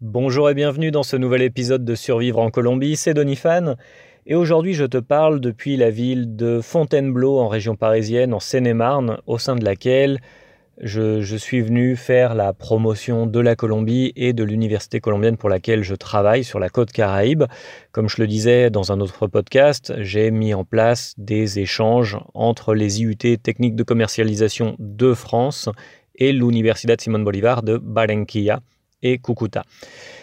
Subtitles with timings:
[0.00, 3.74] Bonjour et bienvenue dans ce nouvel épisode de Survivre en Colombie, c'est Donifan.
[4.26, 9.18] Et aujourd'hui, je te parle depuis la ville de Fontainebleau en région parisienne, en Seine-et-Marne,
[9.26, 10.20] au sein de laquelle
[10.80, 15.82] je, suis venu faire la promotion de la Colombie et de l'université colombienne pour laquelle
[15.82, 17.42] je travaille sur la côte caraïbe.
[17.90, 22.72] Comme je le disais dans un autre podcast, j'ai mis en place des échanges entre
[22.72, 25.68] les IUT techniques de commercialisation de France
[26.14, 28.60] et l'Universidad Simón Bolívar de Barranquilla
[29.02, 29.64] et Cucuta.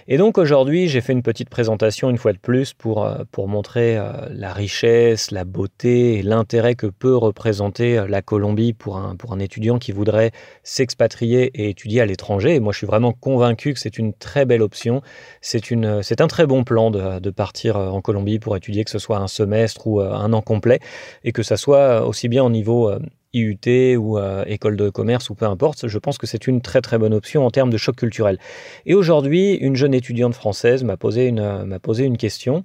[0.07, 3.47] Et donc aujourd'hui, j'ai fait une petite présentation une fois de plus pour, euh, pour
[3.47, 9.15] montrer euh, la richesse, la beauté l'intérêt que peut représenter euh, la Colombie pour un,
[9.15, 10.31] pour un étudiant qui voudrait
[10.63, 12.55] s'expatrier et étudier à l'étranger.
[12.55, 15.01] Et moi, je suis vraiment convaincu que c'est une très belle option.
[15.41, 19.17] C'est un très bon plan de, de partir en Colombie pour étudier, que ce soit
[19.17, 20.79] un semestre ou un an complet,
[21.23, 22.91] et que ça soit aussi bien au niveau
[23.35, 26.81] IUT ou euh, école de commerce ou peu importe, je pense que c'est une très
[26.81, 28.39] très bonne option en termes de choc culturel.
[28.85, 32.63] Et aujourd'hui, une jeune étudiante française m'a posé une, euh, posé une question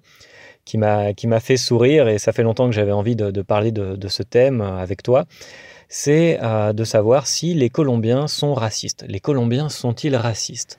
[0.65, 3.73] qui m'a, qui m'a fait sourire et ça fait longtemps que j'avais envie de, parler
[3.73, 5.27] de, ce thème euh, avec toi.
[5.93, 9.05] C'est de savoir si les Colombiens sont racistes.
[9.09, 10.79] Les Colombiens sont-ils racistes?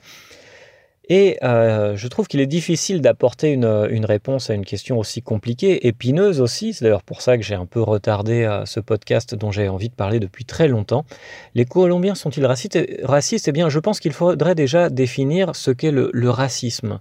[1.09, 5.87] Et euh, je trouve qu'il est difficile d'apporter une, réponse à une question aussi compliquée,
[5.87, 6.73] épineuse aussi.
[6.73, 9.89] C'est d'ailleurs pour ça que j'ai un peu retardé euh, ce podcast dont j'ai envie
[9.89, 11.05] de parler depuis très longtemps.
[11.55, 13.47] Les Colombiens sont-ils racistes, racistes?
[13.47, 16.99] Eh bien, je pense qu'il faudrait déjà définir ce qu'est le, racisme.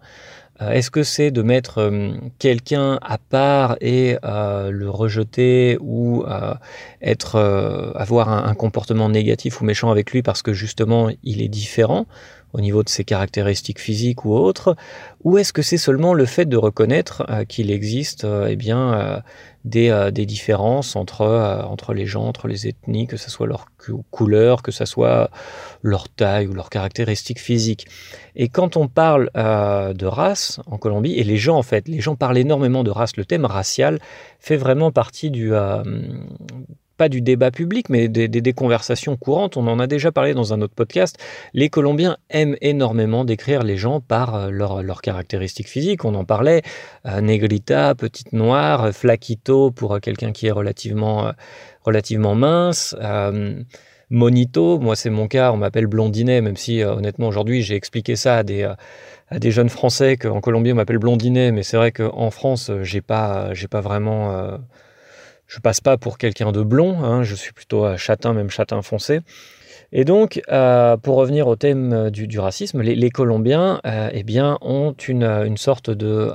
[0.62, 1.92] Euh, est-ce que c'est de mettre
[2.38, 10.22] quelqu'un à part et le rejeter ou avoir un, comportement négatif ou méchant avec lui
[10.22, 12.06] parce que justement il est différent?
[12.52, 14.76] Au niveau de ses caractéristiques physiques ou autres,
[15.22, 18.94] ou est-ce que c'est seulement le fait de reconnaître euh, qu'il existe euh, eh bien,
[18.94, 19.20] euh,
[19.64, 21.26] des, des, différences entre,
[21.68, 23.66] entre les gens, entre les ethnies, que ce soit leur
[24.10, 25.30] couleur, que ce soit
[25.82, 27.86] leur taille ou leurs caractéristiques physiques?
[28.36, 32.16] Et quand on parle de race en Colombie, et les gens en fait, les gens
[32.16, 33.98] parlent énormément de race, le thème racial
[34.38, 35.52] fait vraiment partie du
[37.00, 39.56] pas du débat public, mais des, conversations courantes.
[39.56, 41.16] On en a déjà parlé dans un autre podcast.
[41.54, 46.04] Les Colombiens aiment énormément décrire les gens par euh, leurs caractéristiques physiques.
[46.04, 46.60] On en parlait.
[47.06, 51.32] Euh, negrita, petite noire, flaquito pour quelqu'un qui est relativement, euh,
[51.84, 52.94] relativement mince.
[54.10, 58.38] Monito, moi c'est mon cas, on m'appelle blondinet, même si honnêtement aujourd'hui j'ai expliqué ça
[58.38, 58.64] à des,
[59.28, 63.00] à des jeunes Français qu'en Colombie on m'appelle blondinet, mais c'est vrai qu'en France j'ai
[63.00, 64.58] pas, j'ai pas vraiment
[65.50, 69.20] je passe pas pour quelqu'un de blond, hein, je suis plutôt châtain, même châtain foncé.
[69.92, 74.56] Et donc, euh, pour revenir au thème euh, du, racisme, les, Colombiens euh, eh bien,
[74.60, 76.30] ont une, une sorte de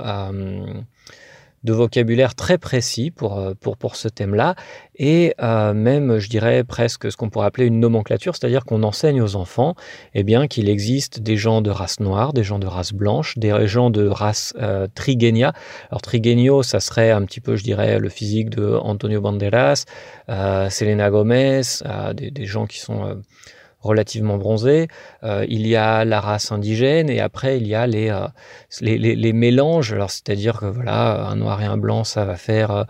[1.66, 4.54] de vocabulaire très précis pour, euh, pour, ce thème-là,
[4.94, 9.20] et euh, même, je dirais, presque ce qu'on pourrait appeler une nomenclature, c'est-à-dire qu'on enseigne
[9.20, 9.74] aux enfants
[10.14, 13.66] eh bien, qu'il existe des gens de race noire, des gens de race blanche, des
[13.66, 15.52] gens de race euh, trigénia.
[15.90, 19.84] Alors trigénio, ça serait un petit peu, je dirais, le physique de Antonio Banderas,
[20.28, 21.62] Selena Gomez,
[22.14, 23.20] des, gens qui sont
[23.86, 24.88] relativement bronzé.
[25.22, 28.26] Euh, il y a la race indigène et après il y a les, euh,
[28.80, 29.92] les, mélanges.
[29.92, 32.84] Alors c'est-à-dire que voilà, un noir et un blanc, ça va faire euh,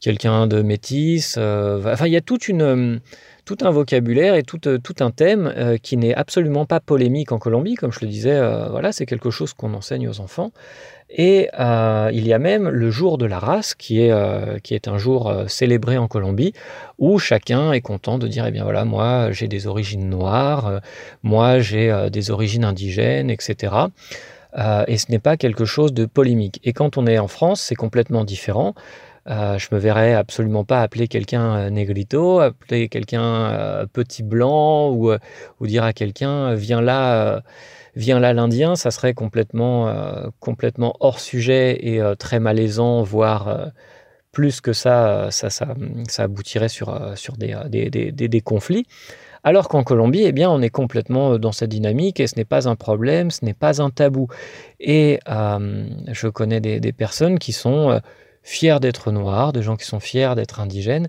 [0.00, 1.36] quelqu'un de métis.
[1.38, 3.00] enfin, il y a toute une
[3.44, 7.74] tout un vocabulaire et tout, tout un thème qui n'est absolument pas polémique en Colombie,
[7.74, 8.40] comme je le disais.
[8.70, 10.52] voilà, c'est quelque chose qu'on enseigne aux enfants.
[11.14, 14.74] Et euh, il y a même le jour de la race, qui est, euh, qui
[14.74, 16.54] est un jour euh, célébré en Colombie,
[16.98, 20.80] où chacun est content de dire, eh bien voilà, moi j'ai des origines noires,
[21.22, 23.74] moi j'ai des origines indigènes, etc.
[24.86, 26.60] et ce n'est pas quelque chose de polémique.
[26.64, 28.74] Et quand on est en France, c'est complètement différent.
[29.26, 35.12] Je me verrais absolument pas appeler quelqu'un négrito, appeler quelqu'un petit blanc ou,
[35.60, 37.42] ou dire à quelqu'un viens là
[37.94, 43.48] vient là l'Indien, ça serait complètement, euh, complètement hors sujet et euh, très malaisant, voire
[43.48, 43.66] euh,
[44.32, 45.74] plus que ça, ça, ça,
[46.08, 48.86] ça aboutirait sur, sur des, des, des, des, conflits.
[49.44, 52.66] Alors qu'en Colombie, eh bien, on est complètement dans cette dynamique et ce n'est pas
[52.66, 54.28] un problème, ce n'est pas un tabou.
[54.80, 58.00] Et je connais des, personnes qui sont
[58.42, 61.08] fiers d'être noirs, des gens qui sont fiers d'être indigènes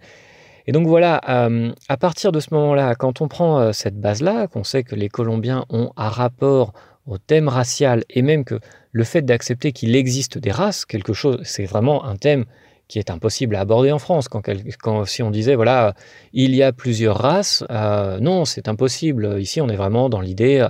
[0.65, 4.47] et donc voilà, euh, à partir de ce moment-là, quand on prend euh, cette base-là,
[4.47, 6.74] qu'on sait que les Colombiens ont un rapport
[7.06, 8.59] au thème racial et même que
[8.91, 12.45] le fait d'accepter qu'il existe des races, quelque chose, c'est vraiment un thème
[12.88, 14.30] qui est impossible à aborder en France.
[14.30, 14.41] Quand,
[14.81, 15.95] quand si on disait voilà,
[16.31, 19.41] il y a plusieurs races, euh, non, c'est impossible.
[19.41, 20.65] Ici, on est vraiment dans l'idée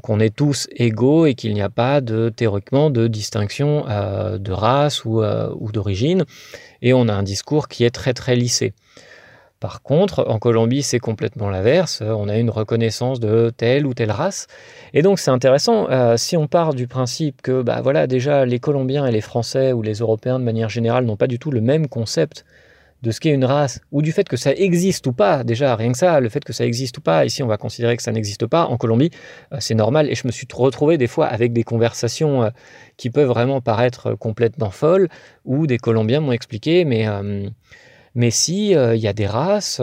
[0.00, 5.04] qu'on est tous égaux et qu'il n'y a pas de théoriquement de distinction de race
[5.04, 6.24] ou, ou d'origine.
[6.80, 8.72] Et on a un discours qui est très très lissé.
[9.62, 12.02] Par contre, en Colombie, c'est complètement l'inverse.
[12.04, 14.48] On a une reconnaissance de telle ou telle race.
[14.92, 15.88] Et donc, c'est intéressant.
[15.88, 19.72] Euh, si on part du principe que, bah voilà, déjà, les Colombiens et les Français
[19.72, 22.44] ou les Européens, de manière générale, n'ont pas du tout le même concept
[23.02, 25.92] de ce qu'est une race, ou du fait que ça existe ou pas, déjà, rien
[25.92, 28.12] que ça, le fait que ça existe ou pas, ici on va considérer que ça
[28.12, 29.10] n'existe pas, en Colombie,
[29.52, 32.50] euh, c'est normal, et je me suis retrouvé des fois avec des conversations euh,
[32.96, 35.08] qui peuvent vraiment paraître complètement folles,
[35.44, 37.48] où des Colombiens m'ont expliqué, mais, euh,
[38.14, 39.80] mais si, il y a des races,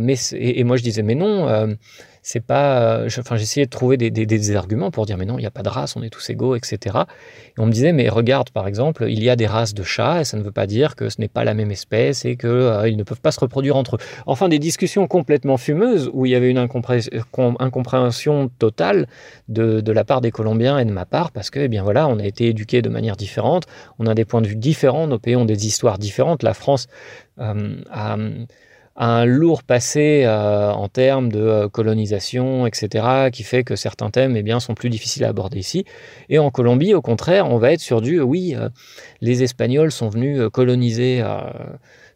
[0.00, 1.76] mais, et, moi je disais, mais non,
[2.22, 3.00] c'est pas.
[3.00, 5.62] Euh, enfin, j'essayais de trouver des, arguments pour dire mais non, il n'y a pas
[5.62, 6.98] de race, on est tous égaux, etc.
[7.56, 10.20] Et on me disait mais regarde, par exemple, il y a des races de chats
[10.20, 12.48] et ça ne veut pas dire que ce n'est pas la même espèce et qu'ils
[12.48, 13.98] euh, ils ne peuvent pas se reproduire entre eux.
[14.26, 19.08] Enfin, des discussions complètement fumeuses où il y avait une incompréhension totale
[19.48, 22.18] de, la part des Colombiens et de ma part parce que, eh bien voilà, on
[22.18, 23.64] a été éduqués de manière différente,
[23.98, 26.42] on a des points de vue différents, nos pays ont des histoires différentes.
[26.42, 26.86] La France
[27.38, 28.16] euh, a
[28.96, 34.36] un lourd passé euh, en termes de euh, colonisation, etc., qui fait que certains thèmes
[34.36, 35.84] eh bien, sont plus difficiles à aborder ici.
[36.28, 38.68] Et en Colombie, au contraire, on va être sur du oui, euh,
[39.20, 41.22] les Espagnols sont venus coloniser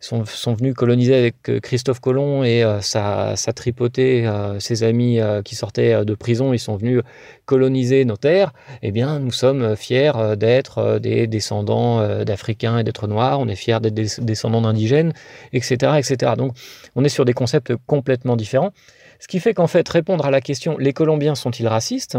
[0.00, 5.54] sont, venus coloniser avec euh, Christophe Colomb et euh, sa, tripotée, euh, ses amis qui
[5.54, 7.02] sortaient de prison, ils sont venus
[7.44, 8.52] coloniser nos terres,
[8.82, 13.80] eh bien, nous sommes fiers d'être des descendants d'Africains et d'êtres noirs, on est fiers
[13.80, 15.12] d'être des descendants d'indigènes,
[15.52, 16.32] etc., etc.
[16.36, 16.54] Donc,
[16.94, 18.72] on est sur des concepts complètement différents.
[19.20, 22.18] Ce qui fait qu'en fait, répondre à la question les Colombiens sont-ils racistes?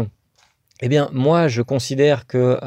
[0.80, 2.58] Eh bien, moi, je considère que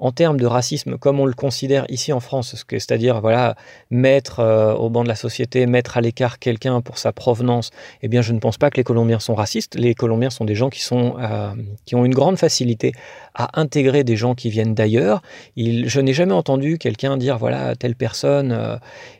[0.00, 3.54] en termes de racisme, comme on le considère ici en France, c'est-à-dire voilà,
[3.90, 7.70] mettre euh, au banc de la société, mettre à l'écart quelqu'un pour sa provenance,
[8.02, 9.74] eh bien je ne pense pas que les Colombiens sont racistes.
[9.74, 11.50] Les Colombiens sont des gens qui, sont, euh,
[11.84, 12.92] qui ont une grande facilité
[13.34, 15.22] à intégrer des gens qui viennent d'ailleurs.
[15.56, 18.76] Je n'ai jamais entendu quelqu'un dire voilà, telle personne, euh,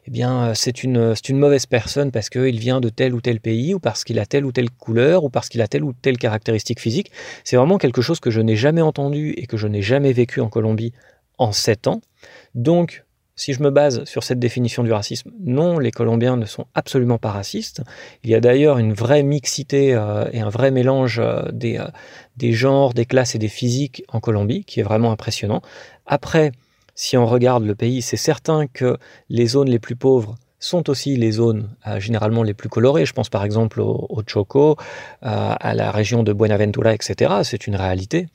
[0.06, 3.74] eh bien c'est une, une mauvaise personne parce qu'il vient de tel ou tel pays,
[3.74, 6.16] ou parce qu'il a telle ou telle couleur, ou parce qu'il a telle ou telle
[6.16, 7.12] caractéristique physique.
[7.44, 10.40] C'est vraiment quelque chose que je n'ai jamais entendu et que je n'ai jamais vécu
[10.40, 10.69] en Colombie
[11.38, 12.00] en 7 ans.
[12.54, 13.04] Donc,
[13.40, 17.16] si je me base sur cette définition du racisme, non, les Colombiens ne sont absolument
[17.16, 17.82] pas racistes.
[18.22, 21.86] Il y a d'ailleurs une vraie mixité euh, et un vrai mélange euh, des, euh,
[22.36, 25.62] des genres, des classes et des physiques en Colombie qui est vraiment impressionnant.
[26.04, 26.52] Après,
[26.94, 28.98] si on regarde le pays, c'est certain que
[29.30, 33.06] les zones les plus pauvres sont aussi les zones généralement les plus colorées.
[33.06, 34.76] Je pense par exemple au, au Choco,
[35.22, 37.36] à la région de Buenaventura, etc.
[37.44, 38.26] C'est une réalité.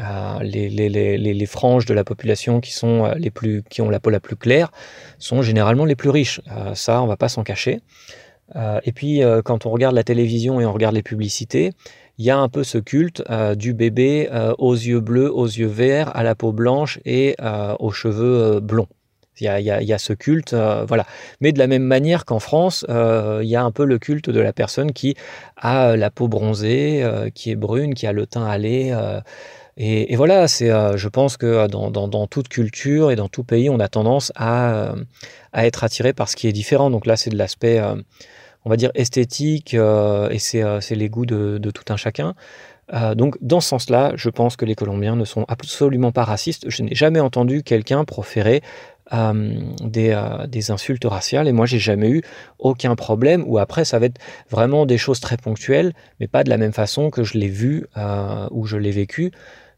[0.00, 4.08] Euh, les, franges de la population qui, sont euh, les plus, qui ont la peau
[4.08, 4.70] la plus claire
[5.18, 6.40] sont généralement les plus riches.
[6.50, 7.80] Euh, ça, on va pas s'en cacher.
[8.84, 11.72] et puis, quand on regarde la télévision et on regarde les publicités,
[12.18, 13.22] il y a un peu ce culte
[13.56, 14.28] du bébé
[14.58, 17.34] aux yeux bleus, aux yeux verts, à la peau blanche et
[17.78, 18.88] aux cheveux blonds.
[19.40, 21.06] Il y, a, il, y a, ce culte, voilà.
[21.40, 24.40] Mais de la même manière qu'en France, il y a un peu le culte de
[24.40, 25.14] la personne qui
[25.56, 27.02] a la peau bronzée,
[27.34, 28.92] qui est brune, qui a le teint allé.
[29.78, 33.70] Et, voilà, c'est, euh, je pense que euh, dans, toute culture et dans tout pays,
[33.70, 35.04] on a tendance à, euh,
[35.52, 36.90] à être attiré par ce qui est différent.
[36.90, 37.80] Donc là, c'est de l'aspect,
[38.64, 42.34] on va dire, esthétique, et c'est, les goûts de, tout un chacun.
[43.14, 46.68] donc dans ce sens-là, je pense que les Colombiens ne sont absolument pas racistes.
[46.68, 48.62] Je n'ai jamais entendu quelqu'un proférer
[49.12, 52.22] des, des, insultes raciales et moi j'ai jamais eu
[52.58, 54.18] aucun problème ou après ça va être
[54.50, 57.86] vraiment des choses très ponctuelles mais pas de la même façon que je l'ai vu
[58.50, 59.32] ou je l'ai vécu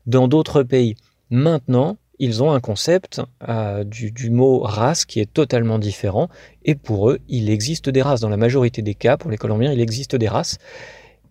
[0.06, 0.96] dans d'autres pays.
[1.30, 6.28] Maintenant, ils ont un concept euh, du, mot race qui est totalement différent.
[6.64, 8.20] Et pour eux, il existe des races.
[8.20, 10.58] Dans la majorité des cas, pour les Colombiens, il existe des races.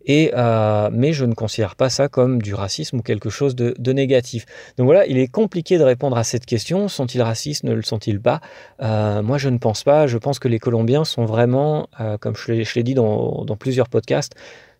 [0.06, 3.94] Et, euh, mais je ne considère pas ça comme du racisme ou quelque chose de,
[3.94, 4.46] négatif.
[4.78, 6.88] Donc voilà, il est compliqué de répondre à cette question.
[6.88, 7.64] Sont-ils racistes?
[7.64, 8.42] Ne le sont-ils pas?
[8.82, 10.08] Euh, Moi, je ne pense pas.
[10.08, 11.88] Je pense que les Colombiens sont vraiment,
[12.20, 14.34] comme je l'ai dit dans, dans, plusieurs podcasts,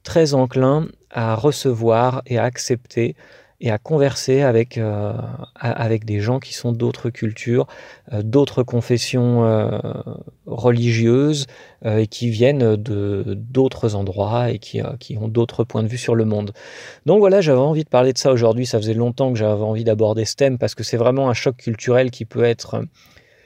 [0.04, 3.16] très enclins à recevoir et à accepter
[3.64, 5.14] et à converser avec, euh,
[5.56, 7.66] avec des gens qui sont d'autres cultures,
[8.12, 9.80] euh, d'autres confessions euh,
[10.46, 11.48] religieuses
[11.86, 16.16] et qui viennent de d'autres endroits et qui, qui ont d'autres points de vue sur
[16.16, 16.52] le monde.
[17.06, 18.66] Donc voilà, j'avais envie de parler de ça aujourd'hui.
[18.66, 21.58] Ça faisait longtemps que j'avais envie d'aborder ce thème parce que c'est vraiment un choc
[21.58, 22.84] culturel qui peut être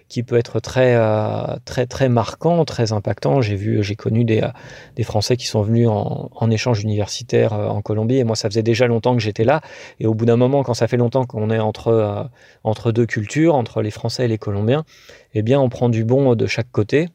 [0.09, 3.41] qui peut être très, euh, très, très marquant, très impactant.
[3.41, 7.67] J'ai vu, j'ai connu des, euh, Français qui sont venus en, en échange universitaire euh,
[7.67, 9.61] en Colombie, et moi, ça faisait déjà longtemps que j'étais là.
[9.99, 12.29] Et au bout d'un moment, quand ça fait longtemps qu'on est entre,
[12.63, 14.85] entre deux cultures, entre les Français et les Colombiens,
[15.33, 17.09] eh bien, on prend du bon de chaque côté.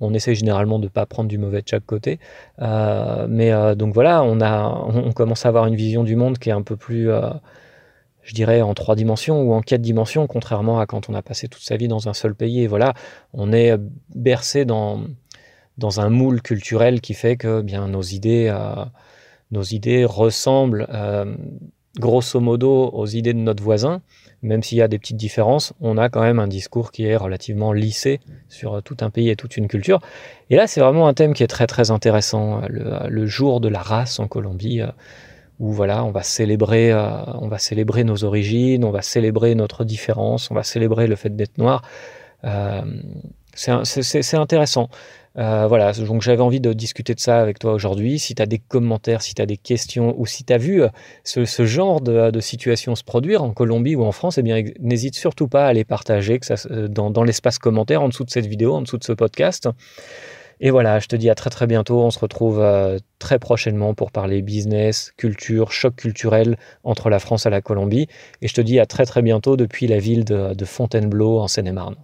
[0.00, 2.18] On essaie généralement de ne pas prendre du mauvais de chaque côté.
[2.58, 6.52] mais donc voilà, on, a, on, commence à avoir une vision du monde qui est
[6.52, 7.08] un peu plus
[8.24, 11.48] je dirais, en trois dimensions ou en quatre dimensions, contrairement à quand on a passé
[11.48, 12.62] toute sa vie dans un seul pays.
[12.62, 12.94] Et voilà,
[13.32, 13.76] on est
[14.14, 15.02] bercé dans,
[15.78, 18.52] dans un moule culturel qui fait que bien nos idées,
[19.50, 20.86] nos idées ressemblent
[21.98, 24.02] grosso modo aux idées de notre voisin,
[24.42, 27.16] même s'il y a des petites différences, on a quand même un discours qui est
[27.16, 30.00] relativement lissé sur tout un pays et toute une culture.
[30.50, 33.80] Et là, c'est vraiment un thème qui est très très intéressant, le, jour de la
[33.80, 34.88] race en Colombie, euh,
[35.60, 39.84] où voilà, on va célébrer, euh, on va célébrer nos origines, on va célébrer notre
[39.84, 41.82] différence, on va célébrer le fait d'être noir.
[42.44, 42.82] Euh,
[43.54, 44.88] c'est intéressant.
[45.36, 48.18] Euh, voilà, donc j'avais envie de discuter de ça avec toi aujourd'hui.
[48.18, 50.82] Si tu as des commentaires, si tu as des questions ou si tu as vu
[51.24, 55.48] ce, genre de, situation se produire en Colombie ou en France, eh bien n'hésite surtout
[55.48, 56.38] pas à les partager
[56.70, 59.68] euh, dans, l'espace commentaire en dessous de cette vidéo, en dessous de ce podcast.
[60.60, 62.00] Et voilà, je te dis à très très bientôt.
[62.00, 62.64] On se retrouve
[63.18, 68.08] très prochainement pour parler business, culture, choc culturel entre la France et la Colombie.
[68.42, 71.48] Et je te dis à très très bientôt depuis la ville de, de Fontainebleau en
[71.48, 71.96] Seine-et-Marne.